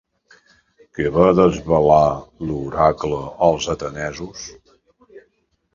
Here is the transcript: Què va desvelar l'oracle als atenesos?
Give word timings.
Què 0.99 1.03
va 1.17 1.25
desvelar 1.39 2.01
l'oracle 2.49 3.21
als 3.49 3.73
atenesos? 3.77 4.49